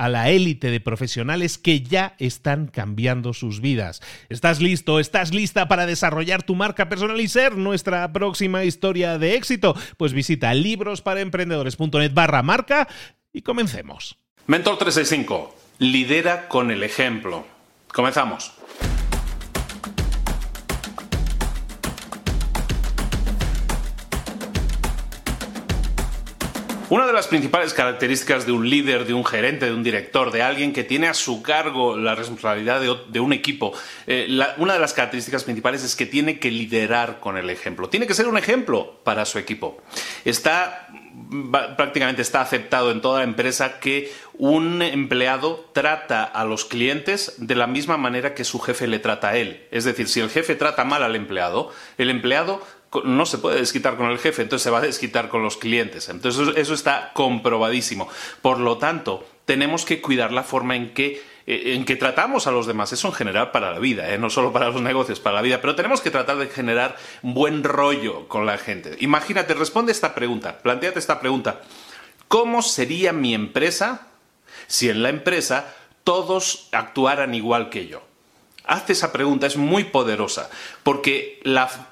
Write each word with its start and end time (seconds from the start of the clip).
a 0.00 0.08
la 0.08 0.30
élite 0.30 0.70
de 0.70 0.80
profesionales 0.80 1.58
que 1.58 1.82
ya 1.82 2.14
están 2.18 2.68
cambiando 2.68 3.34
sus 3.34 3.60
vidas. 3.60 4.00
¿Estás 4.30 4.58
listo? 4.62 4.98
¿Estás 4.98 5.34
lista 5.34 5.68
para 5.68 5.84
desarrollar 5.84 6.42
tu 6.42 6.54
marca 6.54 6.88
personal 6.88 7.20
y 7.20 7.28
ser 7.28 7.58
nuestra 7.58 8.10
próxima 8.10 8.64
historia 8.64 9.18
de 9.18 9.34
éxito? 9.34 9.76
Pues 9.98 10.14
visita 10.14 10.54
librosparaemprendedores.net 10.54 12.14
barra 12.14 12.42
marca 12.42 12.88
y 13.30 13.42
comencemos. 13.42 14.16
Mentor 14.46 14.78
365. 14.78 15.54
Lidera 15.80 16.48
con 16.48 16.70
el 16.70 16.82
ejemplo. 16.82 17.44
Comenzamos. 17.92 18.54
Una 26.90 27.06
de 27.06 27.12
las 27.12 27.28
principales 27.28 27.72
características 27.72 28.46
de 28.46 28.52
un 28.52 28.68
líder, 28.68 29.06
de 29.06 29.14
un 29.14 29.24
gerente, 29.24 29.66
de 29.66 29.72
un 29.72 29.84
director, 29.84 30.32
de 30.32 30.42
alguien 30.42 30.72
que 30.72 30.82
tiene 30.82 31.06
a 31.06 31.14
su 31.14 31.40
cargo 31.40 31.96
la 31.96 32.16
responsabilidad 32.16 32.80
de, 32.80 33.20
un 33.20 33.32
equipo, 33.32 33.72
eh, 34.08 34.28
una 34.56 34.74
de 34.74 34.80
las 34.80 34.92
características 34.92 35.44
principales 35.44 35.84
es 35.84 35.94
que 35.94 36.04
tiene 36.04 36.40
que 36.40 36.50
liderar 36.50 37.20
con 37.20 37.36
el 37.36 37.48
ejemplo. 37.48 37.88
Tiene 37.88 38.08
que 38.08 38.14
ser 38.14 38.26
un 38.26 38.36
ejemplo 38.36 38.98
para 39.04 39.24
su 39.24 39.38
equipo. 39.38 39.80
Está 40.24 40.88
prácticamente 41.76 42.22
está 42.22 42.40
aceptado 42.40 42.90
en 42.90 43.00
toda 43.00 43.22
empresa 43.22 43.78
que 43.78 44.12
un 44.32 44.82
empleado 44.82 45.68
trata 45.72 46.24
a 46.24 46.44
los 46.44 46.64
clientes 46.64 47.34
de 47.38 47.54
la 47.54 47.66
misma 47.66 47.98
manera 47.98 48.34
que 48.34 48.44
su 48.44 48.58
jefe 48.58 48.86
le 48.88 48.98
trata 48.98 49.28
a 49.28 49.36
él. 49.36 49.66
Es 49.70 49.84
decir, 49.84 50.08
si 50.08 50.20
el 50.20 50.30
jefe 50.30 50.56
trata 50.56 50.84
mal 50.84 51.02
al 51.02 51.14
empleado, 51.14 51.72
el 51.98 52.10
empleado 52.10 52.62
no 53.04 53.26
se 53.26 53.38
puede 53.38 53.60
desquitar 53.60 53.96
con 53.96 54.10
el 54.10 54.18
jefe, 54.18 54.42
entonces 54.42 54.64
se 54.64 54.70
va 54.70 54.78
a 54.78 54.82
desquitar 54.82 55.28
con 55.28 55.42
los 55.42 55.56
clientes. 55.56 56.08
Entonces 56.08 56.56
eso 56.56 56.74
está 56.74 57.12
comprobadísimo. 57.14 58.08
Por 58.42 58.58
lo 58.58 58.78
tanto, 58.78 59.26
tenemos 59.44 59.84
que 59.84 60.00
cuidar 60.00 60.32
la 60.32 60.42
forma 60.42 60.76
en 60.76 60.92
que 60.92 61.22
eh, 61.46 61.74
en 61.74 61.84
que 61.84 61.96
tratamos 61.96 62.46
a 62.46 62.52
los 62.52 62.66
demás, 62.66 62.92
eso 62.92 63.08
en 63.08 63.14
general 63.14 63.50
para 63.50 63.72
la 63.72 63.78
vida, 63.78 64.12
¿eh? 64.12 64.18
no 64.18 64.30
solo 64.30 64.52
para 64.52 64.68
los 64.68 64.82
negocios, 64.82 65.18
para 65.18 65.36
la 65.36 65.42
vida, 65.42 65.60
pero 65.60 65.74
tenemos 65.74 66.00
que 66.00 66.10
tratar 66.10 66.36
de 66.36 66.46
generar 66.46 66.96
buen 67.22 67.64
rollo 67.64 68.28
con 68.28 68.46
la 68.46 68.58
gente. 68.58 68.96
Imagínate, 69.00 69.54
responde 69.54 69.90
esta 69.90 70.14
pregunta, 70.14 70.58
planteate 70.58 70.98
esta 70.98 71.18
pregunta, 71.18 71.62
¿cómo 72.28 72.62
sería 72.62 73.12
mi 73.12 73.34
empresa 73.34 74.08
si 74.66 74.90
en 74.90 75.02
la 75.02 75.08
empresa 75.08 75.74
todos 76.04 76.68
actuaran 76.72 77.34
igual 77.34 77.70
que 77.70 77.88
yo? 77.88 78.02
Hazte 78.70 78.92
esa 78.92 79.10
pregunta, 79.10 79.48
es 79.48 79.56
muy 79.56 79.82
poderosa, 79.82 80.48
porque 80.84 81.42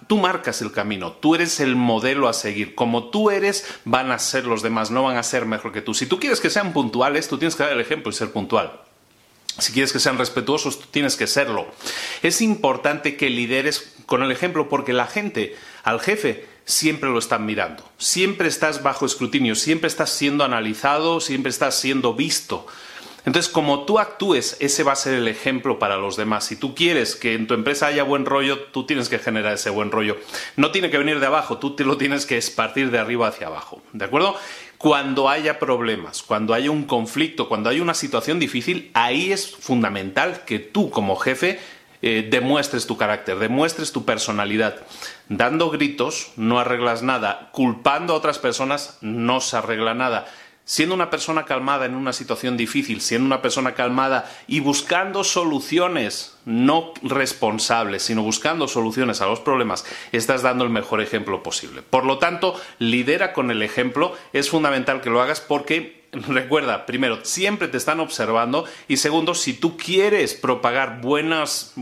tú 0.07 0.17
marcas 0.19 0.63
el 0.63 0.71
camino, 0.71 1.11
tú 1.11 1.35
eres 1.35 1.59
el 1.59 1.75
modelo 1.75 2.29
a 2.29 2.33
seguir. 2.33 2.77
Como 2.77 3.11
tú 3.11 3.31
eres, 3.31 3.67
van 3.85 4.13
a 4.13 4.21
ser 4.21 4.47
los 4.47 4.63
demás, 4.63 4.93
no 4.93 5.03
van 5.03 5.17
a 5.17 5.25
ser 5.25 5.45
mejor 5.45 5.73
que 5.73 5.83
tú. 5.83 5.93
Si 5.93 6.07
tú 6.07 6.21
quieres 6.21 6.39
que 6.39 6.51
sean 6.51 6.73
puntuales, 6.73 7.27
tú 7.27 7.37
tienes 7.37 7.57
que 7.57 7.65
dar 7.65 7.73
el 7.73 7.81
ejemplo 7.81 8.13
y 8.13 8.15
ser 8.15 8.31
puntual. 8.31 8.81
Si 9.59 9.73
quieres 9.73 9.93
que 9.93 9.99
sean 9.99 10.19
respetuosos, 10.19 10.79
tú 10.79 10.87
tienes 10.93 11.17
que 11.17 11.27
serlo. 11.27 11.67
Es 12.23 12.41
importante 12.41 13.17
que 13.17 13.29
lideres 13.29 13.93
con 14.07 14.23
el 14.23 14.31
ejemplo 14.31 14.69
porque 14.69 14.93
la 14.93 15.09
gente, 15.09 15.57
al 15.83 15.99
jefe, 15.99 16.47
siempre 16.65 17.11
lo 17.11 17.19
están 17.19 17.45
mirando. 17.45 17.83
Siempre 17.99 18.47
estás 18.47 18.85
bajo 18.85 19.05
escrutinio, 19.05 19.57
siempre 19.57 19.89
estás 19.89 20.11
siendo 20.11 20.45
analizado, 20.45 21.19
siempre 21.19 21.51
estás 21.51 21.75
siendo 21.75 22.15
visto. 22.15 22.69
Entonces, 23.29 23.53
como 23.53 23.85
tú 23.85 23.99
actúes, 23.99 24.57
ese 24.59 24.83
va 24.85 24.93
a 24.93 24.97
ser 24.97 25.13
el 25.13 25.29
ejemplo 25.29 25.79
para 25.79 25.99
los 25.99 26.17
demás. 26.17 26.47
Si 26.47 26.57
tú 26.57 26.75
quieres 26.75 27.15
que 27.15 27.35
en 27.35 27.47
tu 27.47 27.53
empresa 27.53 27.89
haya 27.89 28.03
buen 28.03 28.25
rollo, 28.25 28.59
tú 28.73 28.87
tienes 28.87 29.11
que 29.11 29.19
generar 29.19 29.53
ese 29.53 29.69
buen 29.69 29.91
rollo. 29.91 30.17
No 30.57 30.71
tiene 30.71 30.89
que 30.89 30.97
venir 30.97 31.21
de 31.21 31.27
abajo, 31.27 31.59
tú 31.59 31.77
lo 31.85 31.99
tienes 31.99 32.25
que 32.25 32.39
espartir 32.39 32.91
de 32.91 32.99
arriba 32.99 33.29
hacia 33.29 33.49
abajo. 33.49 33.83
¿De 33.93 34.07
acuerdo? 34.07 34.35
Cuando 34.79 35.29
haya 35.29 35.59
problemas, 35.59 36.23
cuando 36.23 36.55
haya 36.55 36.71
un 36.71 36.85
conflicto, 36.85 37.51
cuando 37.51 37.69
haya 37.69 37.83
una 37.83 37.93
situación 37.93 38.39
difícil, 38.39 38.91
ahí 38.95 39.31
es 39.31 39.55
fundamental 39.55 40.47
que 40.47 40.59
tú 40.59 40.89
como 40.89 41.15
jefe 41.17 41.61
eh, 42.01 42.27
demuestres 42.31 42.87
tu 42.87 42.97
carácter, 42.97 43.39
demuestres 43.39 43.93
tu 43.93 44.07
personalidad. 44.07 44.87
Dando 45.29 45.69
gritos 45.69 46.33
no 46.37 46.61
arreglas 46.61 47.03
nada, 47.03 47.51
culpando 47.53 48.15
a 48.15 48.17
otras 48.17 48.39
personas 48.39 48.97
no 49.03 49.43
se 49.43 49.59
arregla 49.59 49.93
nada 49.93 50.27
siendo 50.69 50.95
una 50.95 51.09
persona 51.09 51.47
calmada 51.47 51.87
en 51.87 51.95
una 51.95 52.13
situación 52.13 52.59
difícil, 52.59 53.01
siendo 53.01 53.25
una 53.25 53.41
persona 53.41 53.73
calmada 53.73 54.31
y 54.47 54.61
buscando 54.61 55.25
soluciones, 55.25 56.37
no 56.45 56.93
responsables, 57.03 58.03
sino 58.03 58.23
buscando 58.23 58.69
soluciones 58.69 59.23
a 59.23 59.27
los 59.27 59.41
problemas, 59.41 59.87
estás 60.13 60.43
dando 60.43 60.65
el 60.65 60.71
mejor 60.71 61.01
ejemplo 61.01 61.43
posible. 61.43 61.81
Por 61.81 62.05
lo 62.05 62.19
tanto, 62.19 62.55
lidera 62.79 63.33
con 63.33 63.51
el 63.51 63.63
ejemplo, 63.63 64.15
es 64.35 64.51
fundamental 64.51 65.01
que 65.01 65.09
lo 65.09 65.23
hagas 65.23 65.41
porque 65.41 65.98
recuerda, 66.13 66.87
primero, 66.87 67.25
siempre 67.25 67.69
te 67.69 67.77
están 67.77 68.01
observando 68.01 68.65
y 68.87 68.97
segundo, 68.97 69.35
si 69.35 69.53
tú 69.53 69.77
quieres 69.77 70.35
propagar 70.35 71.01
buenos 71.03 71.75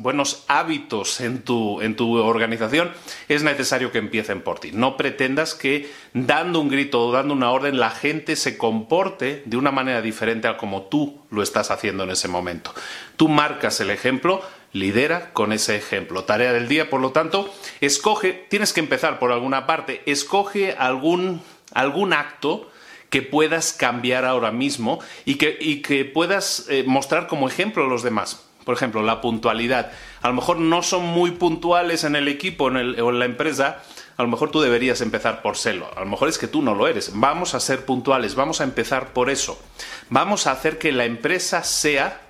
hábitos 0.49 1.21
en 1.21 1.43
tu, 1.43 1.81
en 1.81 1.95
tu 1.95 2.17
organización, 2.17 2.91
es 3.29 3.43
necesario 3.43 3.93
que 3.93 3.99
empiecen 3.99 4.41
por 4.41 4.59
ti. 4.59 4.73
No 4.73 4.97
pretendas 4.97 5.55
que 5.55 5.91
dando 6.13 6.61
un 6.61 6.69
grito 6.69 7.07
o 7.07 7.13
dando 7.13 7.35
una 7.35 7.51
orden 7.51 7.79
la 7.79 7.91
gente 7.91 8.37
se 8.37 8.59
comporte 8.59 9.43
de 9.45 9.57
una 9.57 9.71
manera 9.71 10.03
diferente 10.03 10.49
a 10.49 10.57
como 10.57 10.83
tú 10.83 11.21
lo 11.31 11.43
estás 11.43 11.71
haciendo 11.71 12.05
en 12.05 12.11
ese 12.11 12.29
momento. 12.29 12.75
Tú 13.17 13.29
marcas 13.29 13.81
el 13.81 13.91
ejemplo, 13.91 14.43
lidera 14.73 15.33
con 15.33 15.53
ese 15.53 15.77
ejemplo. 15.77 16.25
Tarea 16.25 16.53
del 16.53 16.69
día, 16.69 16.91
por 16.91 17.01
lo 17.01 17.13
tanto, 17.13 17.53
escoge, 17.81 18.47
tienes 18.49 18.73
que 18.73 18.81
empezar 18.81 19.19
por 19.19 19.31
alguna 19.31 19.67
parte, 19.67 20.03
escoge 20.07 20.73
algún, 20.73 21.43
algún 21.73 22.13
acto, 22.13 22.71
que 23.11 23.23
puedas 23.23 23.73
cambiar 23.73 24.25
ahora 24.25 24.51
mismo 24.51 24.99
y 25.25 25.37
que, 25.37 26.11
puedas 26.13 26.67
eh, 26.69 26.85
mostrar 26.87 27.27
como 27.27 27.49
ejemplo 27.49 27.85
a 27.85 27.89
los 27.89 28.03
demás. 28.03 28.43
Por 28.65 28.75
ejemplo, 28.75 29.03
la 29.03 29.21
puntualidad. 29.21 29.93
A 30.23 30.29
lo 30.29 30.35
mejor 30.35 30.59
no 30.59 30.83
son 30.83 31.05
muy 31.05 31.31
puntuales 31.31 32.03
en 32.03 32.17
el 32.17 32.27
equipo 32.27 32.65
o 32.65 32.69
en 32.69 33.19
la 33.19 33.25
empresa, 33.25 33.81
a 34.17 34.23
lo 34.23 34.29
mejor 34.29 34.51
tú 34.51 34.61
deberías 34.61 35.01
empezar 35.03 35.43
por 35.43 35.57
serlo. 35.57 35.91
A 35.95 36.01
lo 36.01 36.07
mejor 36.07 36.29
es 36.29 36.39
que 36.39 36.49
tú 36.49 36.63
no 36.63 36.75
lo 36.75 36.89
eres. 36.89 37.13
Vamos 37.15 37.55
a 37.55 37.61
ser 37.61 37.85
puntuales, 37.85 38.35
vamos 38.35 38.61
a 38.61 38.65
empezar 38.65 39.13
por 39.13 39.29
eso. 39.29 39.61
Vamos 40.09 40.47
a 40.47 40.53
hacer 40.53 40.79
que 40.79 40.91
la 40.91 41.05
empresa 41.05 41.63
sea 41.63 42.26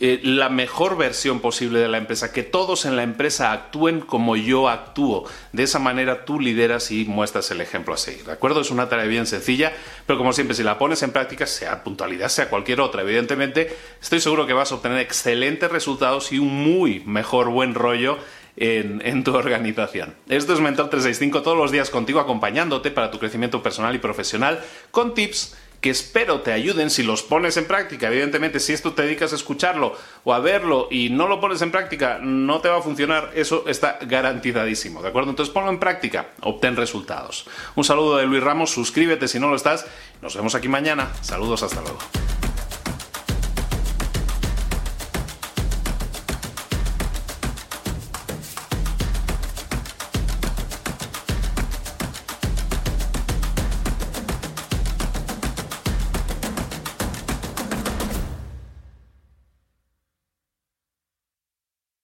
eh, 0.00 0.20
la 0.24 0.48
mejor 0.48 0.96
versión 0.96 1.40
posible 1.40 1.78
de 1.78 1.88
la 1.88 1.98
empresa, 1.98 2.32
que 2.32 2.42
todos 2.42 2.84
en 2.84 2.96
la 2.96 3.02
empresa 3.02 3.52
actúen 3.52 4.00
como 4.00 4.34
yo 4.34 4.68
actúo. 4.68 5.24
De 5.52 5.62
esa 5.62 5.78
manera 5.78 6.24
tú 6.24 6.40
lideras 6.40 6.90
y 6.90 7.04
muestras 7.04 7.50
el 7.50 7.60
ejemplo 7.60 7.94
a 7.94 7.96
seguir. 7.96 8.24
¿De 8.24 8.32
acuerdo? 8.32 8.60
Es 8.62 8.70
una 8.70 8.88
tarea 8.88 9.04
bien 9.04 9.26
sencilla, 9.26 9.72
pero 10.06 10.18
como 10.18 10.32
siempre, 10.32 10.56
si 10.56 10.62
la 10.62 10.78
pones 10.78 11.02
en 11.02 11.12
práctica, 11.12 11.46
sea 11.46 11.84
puntualidad, 11.84 12.28
sea 12.28 12.48
cualquier 12.48 12.80
otra, 12.80 13.02
evidentemente, 13.02 13.76
estoy 14.00 14.20
seguro 14.20 14.46
que 14.46 14.52
vas 14.52 14.72
a 14.72 14.76
obtener 14.76 14.98
excelentes 14.98 15.70
resultados 15.70 16.32
y 16.32 16.38
un 16.38 16.64
muy 16.64 17.00
mejor 17.00 17.50
buen 17.50 17.74
rollo 17.74 18.18
en, 18.56 19.02
en, 19.04 19.22
tu 19.22 19.34
organización. 19.34 20.14
Esto 20.28 20.54
es 20.54 20.60
Mentor 20.60 20.88
365 20.88 21.42
todos 21.42 21.56
los 21.56 21.72
días 21.72 21.90
contigo 21.90 22.20
acompañándote 22.20 22.90
para 22.90 23.10
tu 23.10 23.18
crecimiento 23.18 23.62
personal 23.62 23.94
y 23.94 23.98
profesional 23.98 24.60
con 24.90 25.14
tips 25.14 25.56
que 25.84 25.90
espero 25.90 26.40
te 26.40 26.50
ayuden 26.50 26.88
si 26.88 27.02
los 27.02 27.22
pones 27.22 27.58
en 27.58 27.66
práctica. 27.66 28.06
Evidentemente, 28.06 28.58
si 28.58 28.72
esto 28.72 28.94
te 28.94 29.02
dedicas 29.02 29.34
a 29.34 29.36
escucharlo 29.36 29.94
o 30.24 30.32
a 30.32 30.38
verlo 30.38 30.88
y 30.90 31.10
no 31.10 31.28
lo 31.28 31.42
pones 31.42 31.60
en 31.60 31.70
práctica, 31.70 32.18
no 32.22 32.62
te 32.62 32.70
va 32.70 32.78
a 32.78 32.80
funcionar. 32.80 33.32
Eso 33.34 33.68
está 33.68 33.98
garantizadísimo, 34.00 35.02
¿de 35.02 35.10
acuerdo? 35.10 35.28
Entonces 35.28 35.52
ponlo 35.52 35.68
en 35.68 35.78
práctica, 35.78 36.28
obtén 36.40 36.74
resultados. 36.74 37.44
Un 37.74 37.84
saludo 37.84 38.16
de 38.16 38.24
Luis 38.24 38.42
Ramos, 38.42 38.70
suscríbete 38.70 39.28
si 39.28 39.38
no 39.38 39.50
lo 39.50 39.56
estás. 39.56 39.84
Nos 40.22 40.34
vemos 40.34 40.54
aquí 40.54 40.68
mañana. 40.68 41.12
Saludos, 41.20 41.62
hasta 41.62 41.82
luego. 41.82 41.98